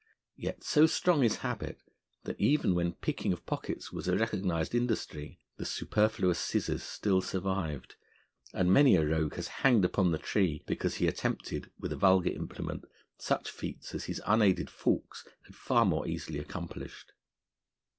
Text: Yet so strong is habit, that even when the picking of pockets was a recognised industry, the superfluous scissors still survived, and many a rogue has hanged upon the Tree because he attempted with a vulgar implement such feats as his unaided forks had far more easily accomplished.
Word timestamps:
Yet 0.35 0.63
so 0.63 0.87
strong 0.87 1.23
is 1.23 1.35
habit, 1.45 1.77
that 2.23 2.41
even 2.41 2.73
when 2.73 2.89
the 2.89 2.95
picking 2.95 3.33
of 3.33 3.45
pockets 3.45 3.91
was 3.91 4.07
a 4.07 4.17
recognised 4.17 4.73
industry, 4.73 5.37
the 5.57 5.63
superfluous 5.63 6.39
scissors 6.39 6.81
still 6.81 7.21
survived, 7.21 7.97
and 8.51 8.73
many 8.73 8.95
a 8.95 9.05
rogue 9.05 9.35
has 9.35 9.47
hanged 9.61 9.85
upon 9.85 10.09
the 10.11 10.17
Tree 10.17 10.63
because 10.65 10.95
he 10.95 11.05
attempted 11.05 11.69
with 11.77 11.93
a 11.93 11.97
vulgar 11.97 12.31
implement 12.31 12.85
such 13.19 13.51
feats 13.51 13.93
as 13.93 14.05
his 14.05 14.19
unaided 14.25 14.71
forks 14.71 15.23
had 15.43 15.53
far 15.55 15.85
more 15.85 16.07
easily 16.07 16.39
accomplished. 16.39 17.11